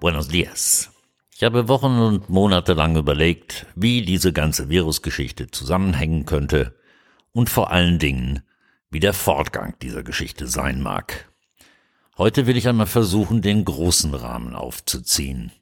Buenos 0.00 0.28
dias. 0.28 0.90
Ich 1.34 1.42
habe 1.44 1.68
Wochen 1.68 1.98
und 1.98 2.28
Monate 2.28 2.74
lang 2.74 2.96
überlegt, 2.96 3.66
wie 3.74 4.02
diese 4.02 4.32
ganze 4.32 4.68
Virusgeschichte 4.68 5.50
zusammenhängen 5.50 6.26
könnte 6.26 6.74
und 7.32 7.48
vor 7.48 7.70
allen 7.70 7.98
Dingen, 7.98 8.42
wie 8.90 9.00
der 9.00 9.14
Fortgang 9.14 9.74
dieser 9.80 10.02
Geschichte 10.02 10.46
sein 10.46 10.82
mag. 10.82 11.32
Heute 12.18 12.46
will 12.46 12.56
ich 12.56 12.68
einmal 12.68 12.86
versuchen, 12.86 13.42
den 13.42 13.64
großen 13.64 14.14
Rahmen 14.14 14.54
aufzuziehen. 14.54 15.52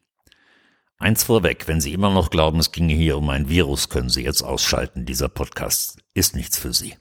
Eins 1.03 1.25
vorweg, 1.25 1.67
wenn 1.67 1.81
Sie 1.81 1.93
immer 1.93 2.11
noch 2.11 2.31
glauben, 2.31 2.61
es 2.61 2.71
ginge 2.71 2.95
hier 2.95 3.19
um 3.19 3.29
ein 3.29 3.49
Virus, 3.49 3.89
können 3.89 4.09
Sie 4.09 4.23
jetzt 4.23 4.43
ausschalten. 4.43 5.05
Dieser 5.05 5.29
Podcast 5.29 5.99
ist 6.15 6.37
nichts 6.37 6.57
für 6.57 6.73
Sie. 6.73 6.95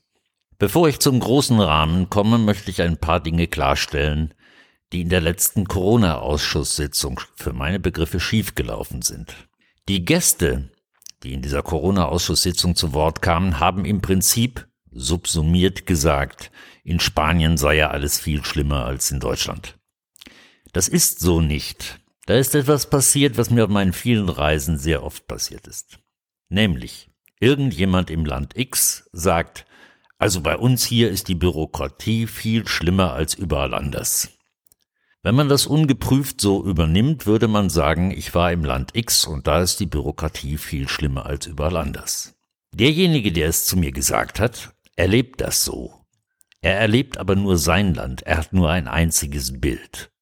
Bevor 0.57 0.89
ich 0.89 0.97
zum 0.97 1.19
großen 1.19 1.59
Rahmen 1.59 2.09
komme, 2.09 2.39
möchte 2.39 2.71
ich 2.71 2.81
ein 2.81 2.97
paar 2.97 3.19
Dinge 3.19 3.45
klarstellen, 3.45 4.33
die 4.91 5.01
in 5.01 5.09
der 5.09 5.21
letzten 5.21 5.67
Corona-Ausschusssitzung 5.67 7.21
für 7.35 7.53
meine 7.53 7.79
Begriffe 7.79 8.19
schiefgelaufen 8.19 9.03
sind. 9.03 9.35
Die 9.87 10.03
Gäste, 10.03 10.71
die 11.21 11.33
in 11.33 11.43
dieser 11.43 11.61
Corona-Ausschusssitzung 11.61 12.75
zu 12.75 12.93
Wort 12.93 13.21
kamen, 13.21 13.59
haben 13.59 13.85
im 13.85 14.01
Prinzip 14.01 14.67
subsumiert 14.89 15.85
gesagt, 15.85 16.51
in 16.83 16.99
Spanien 16.99 17.55
sei 17.55 17.75
ja 17.75 17.91
alles 17.91 18.19
viel 18.19 18.43
schlimmer 18.43 18.83
als 18.83 19.11
in 19.11 19.19
Deutschland. 19.19 19.77
Das 20.73 20.87
ist 20.87 21.19
so 21.19 21.39
nicht. 21.39 22.00
Da 22.31 22.37
ist 22.37 22.55
etwas 22.55 22.89
passiert, 22.89 23.37
was 23.37 23.49
mir 23.49 23.65
auf 23.65 23.69
meinen 23.69 23.91
vielen 23.91 24.29
Reisen 24.29 24.77
sehr 24.77 25.03
oft 25.03 25.27
passiert 25.27 25.67
ist. 25.67 25.99
Nämlich, 26.47 27.09
irgendjemand 27.41 28.09
im 28.09 28.23
Land 28.23 28.57
X 28.57 29.09
sagt, 29.11 29.65
also 30.17 30.39
bei 30.39 30.55
uns 30.55 30.85
hier 30.85 31.09
ist 31.09 31.27
die 31.27 31.35
Bürokratie 31.35 32.27
viel 32.27 32.69
schlimmer 32.69 33.11
als 33.11 33.33
überall 33.33 33.73
anders. 33.73 34.29
Wenn 35.21 35.35
man 35.35 35.49
das 35.49 35.67
ungeprüft 35.67 36.39
so 36.39 36.63
übernimmt, 36.63 37.25
würde 37.25 37.49
man 37.49 37.69
sagen, 37.69 38.11
ich 38.11 38.33
war 38.33 38.53
im 38.53 38.63
Land 38.63 38.95
X 38.95 39.25
und 39.25 39.45
da 39.45 39.61
ist 39.61 39.81
die 39.81 39.85
Bürokratie 39.85 40.57
viel 40.57 40.87
schlimmer 40.87 41.25
als 41.25 41.47
überall 41.47 41.75
anders. 41.75 42.33
Derjenige, 42.73 43.33
der 43.33 43.49
es 43.49 43.65
zu 43.65 43.75
mir 43.75 43.91
gesagt 43.91 44.39
hat, 44.39 44.73
erlebt 44.95 45.41
das 45.41 45.65
so. 45.65 46.05
Er 46.61 46.79
erlebt 46.79 47.17
aber 47.17 47.35
nur 47.35 47.57
sein 47.57 47.93
Land, 47.93 48.21
er 48.21 48.37
hat 48.37 48.53
nur 48.53 48.69
ein 48.69 48.87
einziges 48.87 49.59
Bild. 49.59 50.13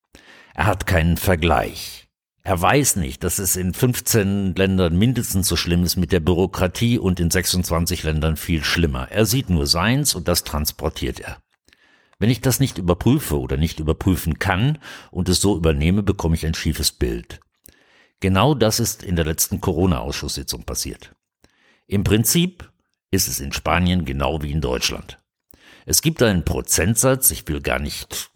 Er 0.60 0.66
hat 0.66 0.86
keinen 0.86 1.16
Vergleich. 1.16 2.10
Er 2.44 2.62
weiß 2.62 2.98
nicht, 2.98 3.24
dass 3.24 3.40
es 3.40 3.56
in 3.56 3.74
15 3.74 4.56
Ländern 4.56 4.98
mindestens 4.98 5.48
so 5.48 5.56
schlimm 5.56 5.84
ist 5.84 5.96
mit 5.96 6.12
der 6.12 6.20
Bürokratie 6.20 7.00
und 7.00 7.22
in 7.22 7.32
26 7.32 8.04
Ländern 8.04 8.36
viel 8.36 8.62
schlimmer. 8.66 9.10
Er 9.10 9.26
sieht 9.26 9.50
nur 9.50 9.68
seins 9.68 10.16
und 10.16 10.28
das 10.28 10.44
transportiert 10.44 11.22
er. 11.22 11.38
Wenn 12.18 12.30
ich 12.30 12.42
das 12.42 12.60
nicht 12.60 12.78
überprüfe 12.78 13.40
oder 13.40 13.56
nicht 13.56 13.80
überprüfen 13.80 14.38
kann 14.38 14.80
und 15.12 15.30
es 15.30 15.40
so 15.40 15.56
übernehme, 15.56 16.04
bekomme 16.04 16.36
ich 16.36 16.46
ein 16.46 16.56
schiefes 16.56 16.92
Bild. 16.92 17.40
Genau 18.20 18.54
das 18.54 18.82
ist 18.82 19.02
in 19.02 19.16
der 19.16 19.24
letzten 19.24 19.62
Corona-Ausschusssitzung 19.62 20.64
passiert. 20.64 21.16
Im 21.88 22.04
Prinzip 22.04 22.70
ist 23.12 23.30
es 23.30 23.40
in 23.40 23.54
Spanien 23.54 24.04
genau 24.04 24.42
wie 24.42 24.52
in 24.52 24.60
Deutschland. 24.60 25.20
Es 25.86 26.02
gibt 26.02 26.22
einen 26.22 26.44
Prozentsatz, 26.44 27.32
ich 27.32 27.48
will 27.48 27.62
gar 27.62 27.80
nicht 27.80 28.30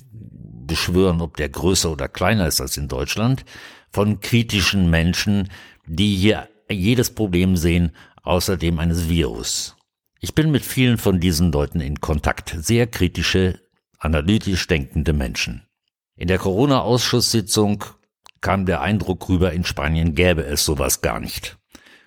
beschwören, 0.65 1.21
ob 1.21 1.37
der 1.37 1.49
größer 1.49 1.91
oder 1.91 2.07
kleiner 2.07 2.47
ist 2.47 2.61
als 2.61 2.77
in 2.77 2.87
Deutschland, 2.87 3.45
von 3.89 4.19
kritischen 4.19 4.89
Menschen, 4.89 5.49
die 5.85 6.15
hier 6.15 6.49
jedes 6.69 7.13
Problem 7.13 7.57
sehen, 7.57 7.91
außerdem 8.23 8.79
eines 8.79 9.09
Virus. 9.09 9.75
Ich 10.19 10.33
bin 10.33 10.51
mit 10.51 10.63
vielen 10.63 10.97
von 10.97 11.19
diesen 11.19 11.51
Leuten 11.51 11.81
in 11.81 11.99
Kontakt, 11.99 12.55
sehr 12.57 12.87
kritische 12.87 13.59
analytisch 13.99 14.67
denkende 14.67 15.13
Menschen. 15.13 15.67
In 16.15 16.27
der 16.27 16.37
Corona-Ausschusssitzung 16.37 17.83
kam 18.41 18.65
der 18.65 18.81
Eindruck 18.81 19.29
rüber, 19.29 19.53
in 19.53 19.63
Spanien 19.63 20.15
gäbe 20.15 20.43
es 20.43 20.65
sowas 20.65 21.01
gar 21.01 21.19
nicht. 21.19 21.57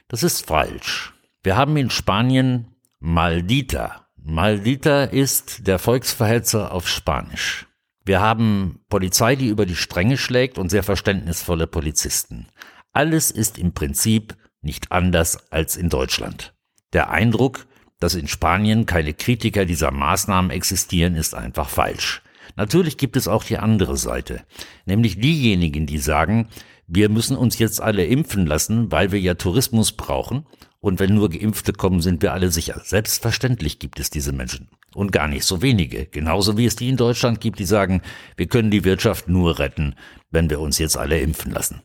Das 0.09 0.22
ist 0.22 0.47
falsch. 0.47 1.15
Wir 1.43 1.56
haben 1.56 1.77
in 1.77 1.91
Spanien 1.91 2.77
Maldita. 3.00 4.06
Maldita 4.16 5.05
ist 5.05 5.66
der 5.66 5.78
Volksverhetzer 5.78 6.72
auf 6.72 6.89
Spanisch. 6.89 7.66
Wir 8.06 8.21
haben 8.21 8.78
Polizei, 8.89 9.34
die 9.34 9.49
über 9.49 9.67
die 9.67 9.75
Stränge 9.75 10.17
schlägt 10.17 10.59
und 10.59 10.71
sehr 10.71 10.84
verständnisvolle 10.84 11.67
Polizisten. 11.67 12.47
Alles 12.93 13.33
ist 13.33 13.59
im 13.59 13.72
Prinzip 13.72 14.37
nicht 14.62 14.93
anders 14.93 15.50
als 15.50 15.77
in 15.77 15.89
Deutschland. 15.89 16.55
Der 16.93 17.11
Eindruck, 17.11 17.66
dass 17.99 18.15
in 18.15 18.28
Spanien 18.28 18.87
keine 18.87 19.12
Kritiker 19.12 19.65
dieser 19.65 19.91
Maßnahmen 19.91 20.53
existieren, 20.53 21.16
ist 21.16 21.34
einfach 21.34 21.69
falsch. 21.69 22.22
Natürlich 22.55 22.97
gibt 22.97 23.16
es 23.16 23.27
auch 23.27 23.43
die 23.43 23.59
andere 23.59 23.97
Seite, 23.97 24.45
nämlich 24.84 25.19
diejenigen, 25.19 25.87
die 25.87 25.99
sagen, 25.99 26.49
wir 26.87 27.09
müssen 27.09 27.37
uns 27.37 27.59
jetzt 27.59 27.81
alle 27.81 28.06
impfen 28.06 28.47
lassen, 28.47 28.93
weil 28.93 29.11
wir 29.11 29.19
ja 29.19 29.34
Tourismus 29.34 29.91
brauchen 29.91 30.47
und 30.78 31.00
wenn 31.00 31.12
nur 31.12 31.28
Geimpfte 31.28 31.72
kommen, 31.72 32.00
sind 32.00 32.22
wir 32.22 32.33
alle 32.33 32.53
sicher. 32.53 32.81
Selbstverständlich 32.84 33.81
gibt 33.81 33.99
es 33.99 34.11
diese 34.11 34.31
Menschen 34.31 34.69
und 34.97 35.12
gar 35.12 35.29
nicht 35.29 35.45
so 35.45 35.61
wenige, 35.61 36.07
genauso 36.07 36.57
wie 36.57 36.65
es 36.65 36.75
die 36.75 36.89
in 36.89 36.97
Deutschland 36.97 37.41
gibt, 37.41 37.59
die 37.59 37.67
sagen, 37.67 38.01
wir 38.37 38.47
können 38.47 38.71
die 38.71 38.84
Wirtschaft 38.84 39.29
nur 39.29 39.59
retten, 39.59 39.95
wenn 40.31 40.49
wir 40.49 40.59
uns 40.59 40.79
jetzt 40.79 40.97
alle 40.97 41.21
impfen 41.21 41.53
lassen. 41.53 41.83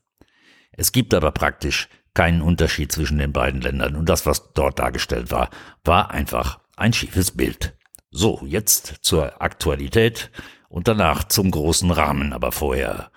Es 0.71 0.93
gibt 0.93 1.13
aber 1.13 1.31
praktisch 1.31 1.89
keinen 2.13 2.41
Unterschied 2.41 2.89
zwischen 2.89 3.17
den 3.17 3.33
beiden 3.33 3.59
Ländern. 3.59 3.97
Und 3.97 4.07
das, 4.07 4.25
was 4.25 4.53
dort 4.53 4.79
dargestellt 4.79 5.29
war, 5.29 5.49
war 5.83 6.11
einfach 6.11 6.59
ein 6.77 6.93
schiefes 6.93 7.31
Bild. 7.31 7.77
So, 8.11 8.43
jetzt 8.45 8.99
zur 9.01 9.41
Aktualität 9.41 10.31
und 10.69 10.87
danach 10.87 11.25
zum 11.25 11.51
großen 11.51 11.91
Rahmen, 11.91 12.31
aber 12.31 12.53
vorher 12.53 13.11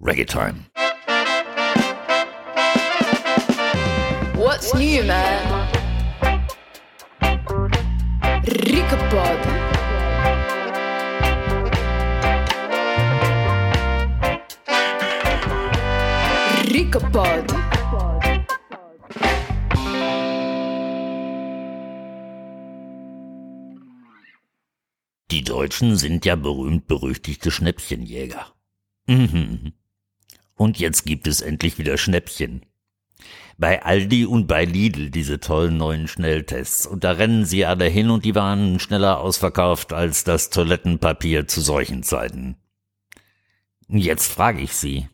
Reggae 0.00 0.24
Time. 0.24 0.66
What's 4.34 4.72
new, 4.74 5.04
man? 5.04 5.61
Rickapod. 8.44 9.38
Rickapod. 16.68 17.54
Die 25.30 25.44
Deutschen 25.44 25.96
sind 25.96 26.24
ja 26.24 26.34
berühmt-berüchtigte 26.34 27.52
Schnäppchenjäger. 27.52 28.52
Mhm. 29.06 29.72
Und 30.56 30.80
jetzt 30.80 31.04
gibt 31.04 31.28
es 31.28 31.42
endlich 31.42 31.78
wieder 31.78 31.96
Schnäppchen. 31.96 32.66
Bei 33.58 33.82
Aldi 33.82 34.26
und 34.26 34.46
bei 34.46 34.64
Lidl 34.64 35.10
diese 35.10 35.38
tollen 35.40 35.76
neuen 35.76 36.08
Schnelltests. 36.08 36.86
Und 36.86 37.04
da 37.04 37.12
rennen 37.12 37.44
sie 37.44 37.64
alle 37.64 37.84
hin 37.86 38.10
und 38.10 38.24
die 38.24 38.34
waren 38.34 38.80
schneller 38.80 39.20
ausverkauft 39.20 39.92
als 39.92 40.24
das 40.24 40.50
Toilettenpapier 40.50 41.46
zu 41.46 41.60
solchen 41.60 42.02
Zeiten. 42.02 42.56
Jetzt 43.88 44.32
frage 44.32 44.62
ich 44.62 44.72
Sie, 44.72 45.08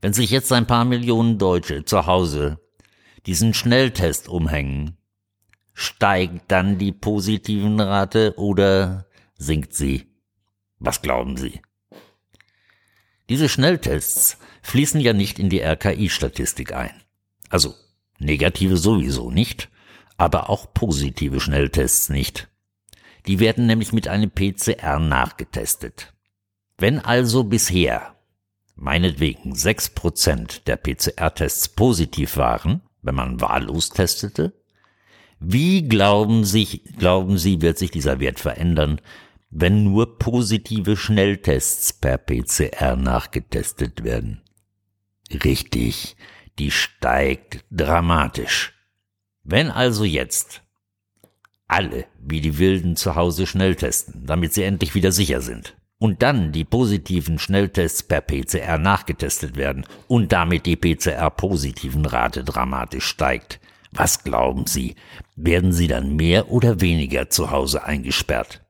wenn 0.00 0.12
sich 0.12 0.30
jetzt 0.30 0.52
ein 0.52 0.66
paar 0.66 0.84
Millionen 0.84 1.38
Deutsche 1.38 1.84
zu 1.84 2.06
Hause 2.06 2.58
diesen 3.24 3.54
Schnelltest 3.54 4.28
umhängen, 4.28 4.98
steigt 5.72 6.50
dann 6.50 6.78
die 6.78 6.92
positiven 6.92 7.80
Rate 7.80 8.34
oder 8.36 9.06
singt 9.36 9.74
sie. 9.74 10.06
Was 10.78 11.02
glauben 11.02 11.36
Sie? 11.36 11.62
Diese 13.28 13.48
Schnelltests 13.48 14.38
fließen 14.62 15.00
ja 15.00 15.12
nicht 15.12 15.38
in 15.38 15.48
die 15.48 15.60
RKI-Statistik 15.60 16.74
ein. 16.74 17.03
Also 17.54 17.76
negative 18.18 18.76
sowieso 18.76 19.30
nicht, 19.30 19.70
aber 20.16 20.50
auch 20.50 20.74
positive 20.74 21.38
Schnelltests 21.38 22.08
nicht. 22.08 22.48
Die 23.28 23.38
werden 23.38 23.66
nämlich 23.66 23.92
mit 23.92 24.08
einem 24.08 24.32
PCR 24.32 24.98
nachgetestet. 24.98 26.12
Wenn 26.78 26.98
also 26.98 27.44
bisher 27.44 28.16
meinetwegen 28.74 29.54
sechs 29.54 29.88
Prozent 29.88 30.66
der 30.66 30.78
PCR-Tests 30.78 31.68
positiv 31.68 32.38
waren, 32.38 32.82
wenn 33.02 33.14
man 33.14 33.40
wahllos 33.40 33.90
testete, 33.90 34.52
wie 35.38 35.86
glauben, 35.86 36.44
Sie, 36.44 36.82
glauben 36.98 37.38
Sie, 37.38 37.62
wird 37.62 37.78
sich 37.78 37.92
dieser 37.92 38.18
Wert 38.18 38.40
verändern, 38.40 39.00
wenn 39.50 39.84
nur 39.84 40.18
positive 40.18 40.96
Schnelltests 40.96 41.92
per 41.92 42.18
PCR 42.18 42.96
nachgetestet 42.96 44.02
werden. 44.02 44.42
Richtig, 45.44 46.16
die 46.58 46.70
steigt 46.70 47.64
dramatisch. 47.70 48.72
Wenn 49.42 49.70
also 49.70 50.04
jetzt 50.04 50.62
alle 51.66 52.06
wie 52.18 52.40
die 52.40 52.58
Wilden 52.58 52.96
zu 52.96 53.14
Hause 53.14 53.46
schnell 53.46 53.74
testen, 53.74 54.26
damit 54.26 54.54
sie 54.54 54.62
endlich 54.62 54.94
wieder 54.94 55.12
sicher 55.12 55.40
sind, 55.40 55.76
und 55.98 56.22
dann 56.22 56.52
die 56.52 56.64
positiven 56.64 57.38
Schnelltests 57.38 58.02
per 58.02 58.20
PCR 58.20 58.78
nachgetestet 58.78 59.56
werden 59.56 59.86
und 60.08 60.32
damit 60.32 60.66
die 60.66 60.76
PCR-positiven 60.76 62.04
Rate 62.04 62.44
dramatisch 62.44 63.06
steigt, 63.06 63.60
was 63.90 64.24
glauben 64.24 64.66
Sie, 64.66 64.96
werden 65.36 65.72
Sie 65.72 65.86
dann 65.86 66.16
mehr 66.16 66.50
oder 66.50 66.80
weniger 66.80 67.30
zu 67.30 67.50
Hause 67.50 67.84
eingesperrt? 67.84 68.64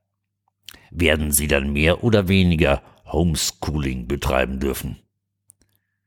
Werden 0.91 1.31
Sie 1.31 1.47
dann 1.47 1.73
mehr 1.73 2.03
oder 2.03 2.27
weniger 2.27 2.81
Homeschooling 3.11 4.07
betreiben 4.07 4.59
dürfen? 4.59 4.97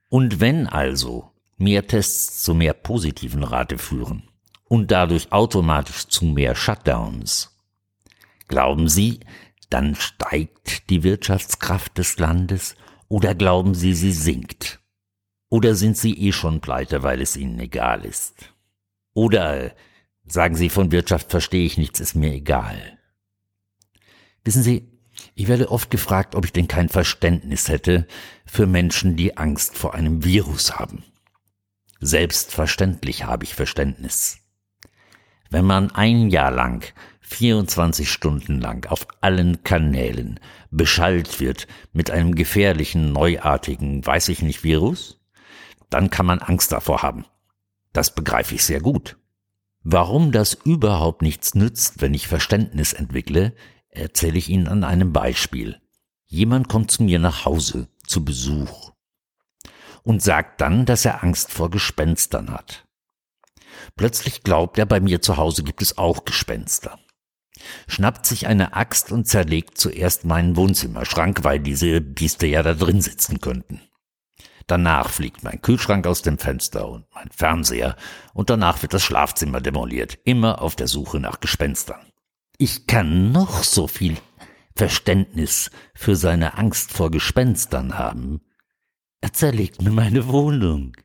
Und 0.09 0.41
wenn 0.41 0.67
also 0.67 1.28
mehr 1.59 1.87
Tests 1.87 2.43
zu 2.43 2.55
mehr 2.55 2.73
positiven 2.73 3.43
Rate 3.43 3.79
führen 3.79 4.29
und 4.65 4.91
dadurch 4.91 5.33
automatisch 5.33 6.07
zu 6.07 6.25
mehr 6.25 6.55
Shutdowns, 6.55 7.57
glauben 8.49 8.89
Sie, 8.89 9.21
dann 9.71 9.95
steigt 9.95 10.89
die 10.91 11.03
Wirtschaftskraft 11.03 11.99
des 11.99 12.19
Landes 12.19 12.77
oder 13.09 13.35
glauben 13.35 13.75
Sie, 13.75 13.95
sie 13.95 14.13
sinkt? 14.13 14.81
Oder 15.51 15.75
sind 15.75 15.97
Sie 15.97 16.15
eh 16.15 16.33
schon 16.33 16.61
pleite, 16.61 17.03
weil 17.03 17.21
es 17.21 17.37
Ihnen 17.37 17.59
egal 17.59 18.05
ist? 18.05 18.55
Oder 19.15 19.75
sagen 20.27 20.55
Sie, 20.55 20.69
von 20.69 20.93
Wirtschaft 20.93 21.31
verstehe 21.31 21.65
ich 21.65 21.79
nichts, 21.79 22.01
ist 22.01 22.15
mir 22.15 22.33
egal. 22.33 22.99
Wissen 24.45 24.63
Sie, 24.63 24.93
ich 25.35 25.49
werde 25.49 25.71
oft 25.71 25.91
gefragt, 25.91 26.35
ob 26.35 26.45
ich 26.45 26.53
denn 26.53 26.69
kein 26.69 26.89
Verständnis 26.89 27.69
hätte 27.69 28.07
für 28.45 28.67
Menschen, 28.67 29.17
die 29.17 29.37
Angst 29.37 29.77
vor 29.77 29.95
einem 29.95 30.25
Virus 30.25 30.79
haben. 30.79 31.03
Selbstverständlich 32.01 33.25
habe 33.25 33.45
ich 33.45 33.55
Verständnis. 33.55 34.39
Wenn 35.51 35.65
man 35.65 35.91
ein 35.91 36.29
Jahr 36.31 36.51
lang 36.51 36.85
24 37.21 38.11
Stunden 38.11 38.61
lang 38.61 38.87
auf 38.87 39.07
allen 39.21 39.65
Kanälen 39.65 40.39
beschallt 40.71 41.41
wird 41.41 41.67
mit 41.93 42.11
einem 42.11 42.35
gefährlichen, 42.35 43.13
neuartigen, 43.13 44.07
weiß 44.07 44.29
ich 44.29 44.43
nicht, 44.43 44.63
Virus, 44.63 45.21
dann 45.91 46.11
kann 46.11 46.27
man 46.27 46.39
Angst 46.39 46.73
davor 46.73 47.03
haben. 47.03 47.25
Das 47.93 48.15
begreife 48.15 48.55
ich 48.55 48.65
sehr 48.65 48.81
gut. 48.81 49.17
Warum 49.83 50.33
das 50.33 50.55
überhaupt 50.55 51.23
nichts 51.23 51.55
nützt, 51.55 52.01
wenn 52.01 52.15
ich 52.15 52.29
Verständnis 52.29 52.93
entwickle, 52.93 53.55
erzähle 53.89 54.39
ich 54.39 54.49
Ihnen 54.49 54.69
an 54.69 54.85
einem 54.85 55.13
Beispiel. 55.13 55.81
Jemand 56.27 56.69
kommt 56.69 56.91
zu 56.91 57.03
mir 57.03 57.19
nach 57.19 57.45
Hause 57.45 57.89
zu 58.07 58.25
Besuch 58.25 58.93
und 60.03 60.23
sagt 60.23 60.61
dann, 60.61 60.85
dass 60.85 61.05
er 61.05 61.23
Angst 61.23 61.53
vor 61.53 61.71
Gespenstern 61.71 62.51
hat. 62.51 62.87
Plötzlich 63.97 64.43
glaubt 64.43 64.79
er, 64.79 64.87
bei 64.87 65.01
mir 65.01 65.21
zu 65.21 65.37
Hause 65.37 65.63
gibt 65.63 65.83
es 65.83 65.99
auch 65.99 66.25
Gespenster. 66.25 66.99
Schnappt 67.89 68.27
sich 68.27 68.47
eine 68.47 68.75
Axt 68.75 69.11
und 69.11 69.27
zerlegt 69.27 69.79
zuerst 69.79 70.25
meinen 70.25 70.57
Wohnzimmerschrank, 70.57 71.43
weil 71.43 71.61
diese 71.61 72.01
Bieste 72.01 72.47
ja 72.47 72.63
da 72.63 72.75
drin 72.75 73.01
sitzen 73.01 73.41
könnten. 73.41 73.81
Danach 74.69 75.09
fliegt 75.09 75.43
mein 75.43 75.63
Kühlschrank 75.63 76.07
aus 76.07 76.23
dem 76.23 76.39
Fenster 76.39 76.89
und 76.89 77.07
mein 77.15 77.31
Fernseher 77.31 77.97
und 78.35 78.51
danach 78.51 78.83
wird 78.83 78.93
das 78.93 79.03
Schlafzimmer 79.03 79.61
demoliert, 79.61 80.19
immer 80.25 80.61
auf 80.61 80.77
der 80.77 80.89
Suche 80.89 81.21
nach 81.21 81.41
Gespenstern. 81.41 82.13
Ich 82.59 82.87
kann 82.87 83.33
noch 83.33 83.65
so 83.65 83.89
viel 83.89 84.19
Verständnis 84.77 85.71
für 85.95 86.17
seine 86.17 86.59
Angst 86.59 86.93
vor 86.93 87.11
Gespenstern 87.11 87.99
haben. 87.99 88.43
Er 89.21 89.33
zerlegt 89.33 89.83
mir 89.83 89.91
meine 89.91 90.29
Wohnung. 90.29 90.97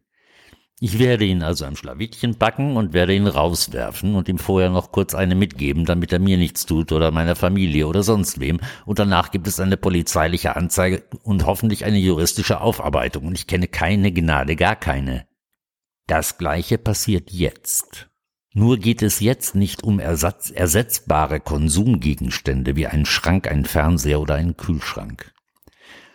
Ich 0.80 1.00
werde 1.00 1.24
ihn 1.24 1.44
also 1.44 1.66
am 1.66 1.78
Schlawittchen 1.78 2.36
packen 2.36 2.76
und 2.76 2.92
werde 2.92 3.16
ihn 3.16 3.28
rauswerfen 3.28 4.16
und 4.16 4.28
ihm 4.28 4.38
vorher 4.38 4.70
noch 4.70 4.92
kurz 4.92 5.16
eine 5.16 5.34
mitgeben, 5.34 5.86
damit 5.86 6.12
er 6.12 6.20
mir 6.20 6.38
nichts 6.38 6.66
tut 6.66 6.92
oder 6.92 7.10
meiner 7.12 7.38
Familie 7.38 7.88
oder 7.88 8.04
sonst 8.04 8.42
wem. 8.42 8.60
Und 8.86 9.00
danach 9.00 9.32
gibt 9.32 9.48
es 9.48 9.62
eine 9.62 9.78
polizeiliche 9.78 10.58
Anzeige 10.58 11.04
und 11.24 11.46
hoffentlich 11.46 11.86
eine 11.86 12.00
juristische 12.00 12.60
Aufarbeitung. 12.60 13.28
Und 13.28 13.36
ich 13.36 13.48
kenne 13.48 13.68
keine 13.70 14.12
Gnade, 14.12 14.58
gar 14.58 14.76
keine. 14.76 15.26
Das 16.06 16.38
gleiche 16.38 16.78
passiert 16.78 17.32
jetzt. 17.32 18.10
Nur 18.54 18.78
geht 18.78 19.02
es 19.02 19.22
jetzt 19.22 19.56
nicht 19.56 19.84
um 19.84 20.00
Ersatz, 20.00 20.52
ersetzbare 20.52 21.40
Konsumgegenstände 21.40 22.76
wie 22.76 22.88
ein 22.88 23.06
Schrank, 23.06 23.48
ein 23.48 23.66
Fernseher 23.66 24.20
oder 24.20 24.36
ein 24.36 24.58
Kühlschrank, 24.58 25.34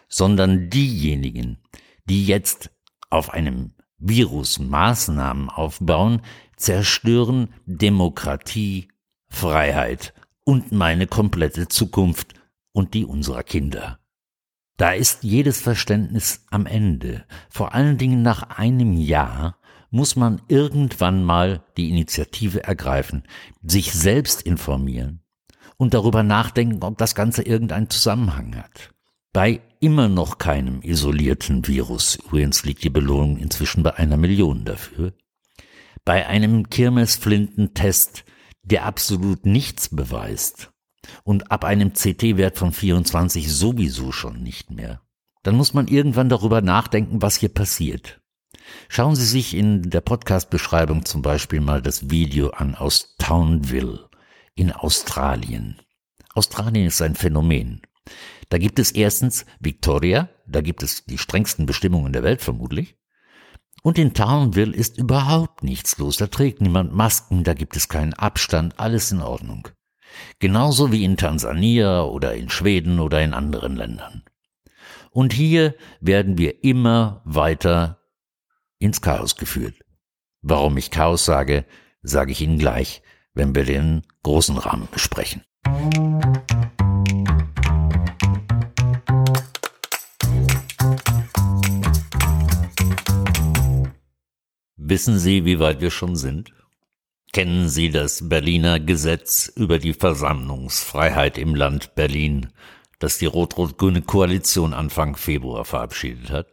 sondern 0.09 0.71
diejenigen, 0.71 1.59
die 2.09 2.27
jetzt 2.27 2.71
auf 3.11 3.31
einem 3.31 3.73
Virus 3.99 4.59
Maßnahmen 4.59 5.49
aufbauen, 5.49 6.23
zerstören 6.57 7.55
Demokratie, 7.67 8.89
Freiheit 9.29 10.15
und 10.45 10.73
meine 10.73 11.07
komplette 11.07 11.69
Zukunft 11.69 12.35
und 12.73 12.95
die 12.95 13.05
unserer 13.05 13.43
Kinder. 13.43 13.99
Da 14.77 14.93
ist 14.93 15.25
jedes 15.25 15.61
Verständnis 15.61 16.45
am 16.51 16.67
Ende. 16.67 17.25
Vor 17.51 17.75
allen 17.75 17.99
Dingen 17.99 18.23
nach 18.23 18.59
einem 18.59 18.93
Jahr 18.93 19.59
muss 19.91 20.15
man 20.15 20.41
irgendwann 20.49 21.25
mal 21.25 21.65
die 21.77 21.91
Initiative 21.91 22.63
ergreifen, 22.63 23.25
sich 23.63 23.93
selbst 23.93 24.43
informieren 24.43 25.23
und 25.77 25.95
darüber 25.95 26.23
nachdenken, 26.23 26.85
ob 26.85 26.99
das 26.99 27.15
Ganze 27.15 27.43
irgendeinen 27.43 27.91
Zusammenhang 27.91 28.57
hat. 28.57 28.95
Bei 29.33 29.61
immer 29.81 30.09
noch 30.09 30.39
keinem 30.39 30.83
isolierten 30.83 31.67
Virus, 31.67 32.17
übrigens 32.17 32.65
liegt 32.65 32.83
die 32.83 32.91
Belohnung 32.91 33.37
inzwischen 33.37 33.83
bei 33.83 33.95
einer 33.95 34.17
Million 34.17 34.65
dafür, 34.65 35.13
bei 36.05 36.27
einem 36.27 36.71
Kirmesflintentest, 36.71 38.25
der 38.63 38.85
absolut 38.85 39.47
nichts 39.47 39.89
beweist 39.95 40.71
und 41.25 41.51
ab 41.51 41.65
einem 41.65 41.93
CT-Wert 41.93 42.59
von 42.59 42.73
24 42.73 43.53
sowieso 43.53 44.13
schon 44.13 44.43
nicht 44.43 44.71
mehr, 44.71 45.03
dann 45.43 45.57
muss 45.57 45.75
man 45.75 45.89
irgendwann 45.89 46.29
darüber 46.29 46.61
nachdenken, 46.61 47.23
was 47.23 47.37
hier 47.37 47.51
passiert. 47.51 48.21
Schauen 48.89 49.17
Sie 49.17 49.25
sich 49.25 49.55
in 49.55 49.91
der 49.91 50.01
Podcast-Beschreibung 50.01 51.05
zum 51.05 51.23
Beispiel 51.23 51.61
mal 51.61 51.81
das 51.81 52.11
Video 52.11 52.51
an 52.51 52.75
aus 52.75 53.17
Townville 53.19 54.09
in 54.55 54.73
Australien. 54.73 55.79
Australien 56.35 56.87
ist 56.87 57.01
ein 57.01 57.15
Phänomen. 57.15 57.83
Da 58.49 58.59
gibt 58.59 58.79
es 58.79 58.91
erstens 58.91 59.47
Victoria, 59.61 60.29
da 60.47 60.61
gibt 60.61 60.83
es 60.83 61.05
die 61.05 61.19
strengsten 61.19 61.67
Bestimmungen 61.67 62.13
der 62.13 62.23
Welt 62.23 62.41
vermutlich. 62.41 62.97
Und 63.83 63.99
in 63.99 64.15
Townville 64.15 64.75
ist 64.75 64.99
überhaupt 64.99 65.63
nichts 65.63 65.99
los. 65.99 66.17
Da 66.17 66.27
trägt 66.27 66.61
niemand 66.61 66.95
Masken, 66.95 67.45
da 67.45 67.55
gibt 67.55 67.77
es 67.77 67.89
keinen 67.89 68.15
Abstand, 68.15 68.79
alles 68.79 69.13
in 69.13 69.23
Ordnung. 69.23 69.69
Genauso 70.39 70.91
wie 70.91 71.05
in 71.05 71.17
Tansania 71.17 72.03
oder 72.03 72.35
in 72.35 72.49
Schweden 72.49 72.99
oder 72.99 73.23
in 73.23 73.35
anderen 73.35 73.77
Ländern. 73.77 74.25
Und 75.11 75.33
hier 75.33 75.75
werden 76.01 76.39
wir 76.39 76.65
immer 76.65 77.23
weiter 77.25 78.01
ins 78.79 79.01
Chaos 79.01 79.37
geführt. 79.37 79.75
Warum 80.43 80.77
ich 80.77 80.91
Chaos 80.91 81.25
sage, 81.25 81.65
sage 82.03 82.33
ich 82.33 82.41
Ihnen 82.41 82.59
gleich, 82.59 83.03
wenn 83.35 83.55
wir 83.55 83.65
den 83.65 84.03
großen 84.23 84.57
Rahmen 84.57 84.89
besprechen. 84.91 85.43
Wissen 94.91 95.19
Sie, 95.19 95.45
wie 95.45 95.61
weit 95.61 95.83
wir 95.83 95.91
schon 95.91 96.17
sind? 96.17 96.55
Kennen 97.35 97.69
Sie 97.69 97.91
das 97.91 98.27
Berliner 98.27 98.81
Gesetz 98.81 99.53
über 99.55 99.79
die 99.79 99.93
Versammlungsfreiheit 99.93 101.37
im 101.37 101.55
Land 101.55 101.95
Berlin, 101.95 102.55
das 102.99 103.19
die 103.19 103.27
rot-rot-grüne 103.27 104.01
Koalition 104.01 104.73
Anfang 104.73 105.15
Februar 105.17 105.67
verabschiedet 105.67 106.31
hat? 106.31 106.47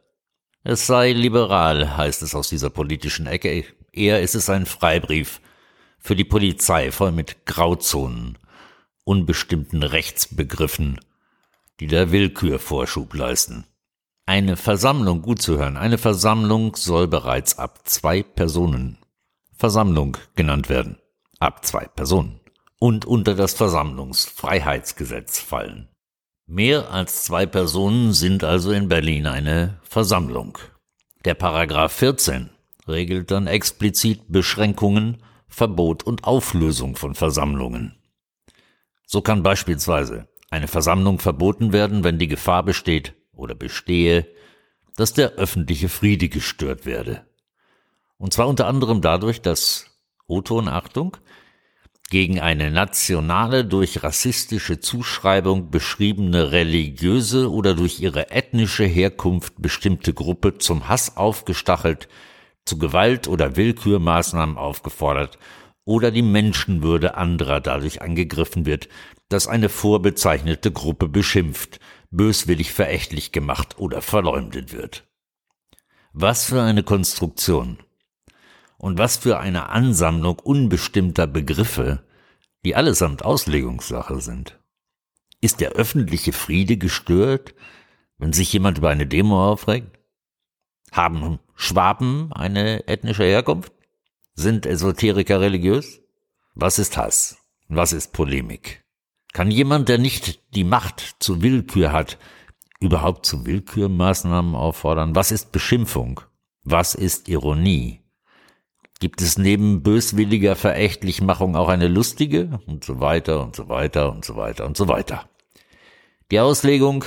Es 0.66 0.86
sei 0.86 1.14
liberal, 1.14 1.96
heißt 1.96 2.24
es 2.24 2.36
aus 2.36 2.50
dieser 2.50 2.70
politischen 2.70 3.26
Ecke. 3.26 3.64
Eher 3.94 4.22
ist 4.22 4.36
es 4.36 4.50
ein 4.50 4.66
Freibrief 4.66 5.40
für 5.98 6.18
die 6.18 6.26
Polizei 6.26 6.92
voll 6.92 7.14
mit 7.14 7.46
Grauzonen, 7.46 8.38
unbestimmten 9.06 9.82
Rechtsbegriffen, 9.82 11.00
die 11.80 11.88
der 11.88 12.12
Willkür 12.12 12.60
Vorschub 12.60 13.14
leisten. 13.14 13.66
Eine 14.28 14.58
Versammlung, 14.58 15.22
gut 15.22 15.42
zu 15.42 15.58
hören, 15.58 15.78
eine 15.78 15.98
Versammlung 15.98 16.76
soll 16.76 17.08
bereits 17.08 17.60
ab 17.60 17.88
zwei 17.88 18.24
Personen 18.24 18.98
Versammlung 19.58 20.18
genannt 20.36 20.70
werden. 20.70 20.98
Ab 21.40 21.66
zwei 21.66 21.86
Personen. 21.88 22.40
Und 22.80 23.06
unter 23.06 23.36
das 23.36 23.54
Versammlungsfreiheitsgesetz 23.54 25.40
fallen. 25.40 25.88
Mehr 26.46 26.92
als 26.92 27.24
zwei 27.24 27.46
Personen 27.46 28.14
sind 28.14 28.44
also 28.44 28.72
in 28.72 28.90
Berlin 28.90 29.28
eine 29.28 29.80
Versammlung. 29.84 30.58
Der 31.24 31.34
Paragraph 31.34 31.94
14 31.94 32.50
regelt 32.88 33.32
dann 33.32 33.48
explizit 33.48 34.22
Beschränkungen, 34.28 35.24
Verbot 35.48 36.04
und 36.04 36.26
Auflösung 36.26 36.96
von 36.96 37.16
Versammlungen. 37.16 37.96
So 39.08 39.22
kann 39.22 39.42
beispielsweise 39.42 40.28
eine 40.52 40.68
Versammlung 40.68 41.20
verboten 41.20 41.74
werden, 41.74 42.04
wenn 42.04 42.20
die 42.20 42.28
Gefahr 42.28 42.64
besteht, 42.64 43.15
oder 43.36 43.56
bestehe, 43.56 44.28
dass 44.96 45.14
der 45.14 45.34
öffentliche 45.34 45.90
Friede 45.90 46.30
gestört 46.30 46.86
werde. 46.86 47.26
Und 48.18 48.34
zwar 48.34 48.48
unter 48.48 48.68
anderem 48.68 49.02
dadurch, 49.02 49.42
dass, 49.42 49.88
O-Ton 50.28 50.68
Achtung, 50.68 51.18
gegen 52.10 52.40
eine 52.40 52.72
nationale, 52.72 53.66
durch 53.66 54.04
rassistische 54.04 54.80
Zuschreibung 54.80 55.72
beschriebene 55.72 56.52
religiöse 56.52 57.52
oder 57.52 57.74
durch 57.74 58.00
ihre 58.00 58.30
ethnische 58.30 58.86
Herkunft 58.86 59.56
bestimmte 59.58 60.14
Gruppe 60.14 60.58
zum 60.60 60.88
Hass 60.88 61.18
aufgestachelt, 61.18 62.08
zu 62.64 62.78
Gewalt 62.78 63.28
oder 63.28 63.56
Willkürmaßnahmen 63.56 64.58
aufgefordert 64.58 65.38
oder 65.86 66.12
die 66.12 66.24
Menschenwürde 66.24 67.16
anderer 67.16 67.62
dadurch 67.62 68.02
angegriffen 68.02 68.66
wird, 68.66 68.90
dass 69.30 69.48
eine 69.48 69.70
vorbezeichnete 69.70 70.72
Gruppe 70.72 71.08
beschimpft, 71.08 71.80
böswillig 72.12 72.74
verächtlich 72.74 73.32
gemacht 73.32 73.78
oder 73.78 74.02
verleumdet 74.02 74.74
wird. 74.74 75.08
Was 76.12 76.46
für 76.46 76.62
eine 76.62 76.84
Konstruktion. 76.84 77.78
Und 78.78 78.98
was 78.98 79.18
für 79.18 79.40
eine 79.40 79.70
Ansammlung 79.70 80.40
unbestimmter 80.40 81.28
Begriffe, 81.28 82.04
die 82.66 82.76
allesamt 82.76 83.24
Auslegungssache 83.24 84.20
sind. 84.22 84.60
Ist 85.40 85.62
der 85.62 85.72
öffentliche 85.72 86.34
Friede 86.34 86.78
gestört, 86.78 87.54
wenn 88.18 88.34
sich 88.34 88.52
jemand 88.52 88.80
über 88.80 88.90
eine 88.90 89.06
Demo 89.06 89.52
aufregt? 89.52 90.00
Haben 90.92 91.40
Schwaben 91.56 92.32
eine 92.34 92.88
ethnische 92.88 93.24
Herkunft? 93.24 93.75
Sind 94.38 94.66
Esoteriker 94.66 95.40
religiös? 95.40 96.02
Was 96.56 96.78
ist 96.78 96.98
Hass? 96.98 97.38
Was 97.70 97.94
ist 97.94 98.12
Polemik? 98.12 98.84
Kann 99.32 99.50
jemand, 99.50 99.88
der 99.88 99.98
nicht 99.98 100.42
die 100.54 100.66
Macht 100.66 101.16
zur 101.20 101.42
Willkür 101.42 101.94
hat, 101.94 102.18
überhaupt 102.82 103.26
zu 103.26 103.46
Willkürmaßnahmen 103.46 104.54
auffordern? 104.54 105.16
Was 105.16 105.32
ist 105.32 105.54
Beschimpfung? 105.54 106.20
Was 106.64 106.96
ist 106.96 107.30
Ironie? 107.30 108.02
Gibt 109.00 109.22
es 109.22 109.38
neben 109.38 109.84
böswilliger 109.84 110.58
Verächtlichmachung 110.58 111.56
auch 111.56 111.70
eine 111.70 111.88
lustige? 111.88 112.60
Und 112.66 112.84
so 112.84 113.00
weiter 113.00 113.42
und 113.42 113.56
so 113.56 113.70
weiter 113.70 114.12
und 114.12 114.26
so 114.26 114.36
weiter 114.36 114.66
und 114.66 114.76
so 114.76 114.90
weiter. 114.90 115.30
Die 116.30 116.42
Auslegung 116.42 117.06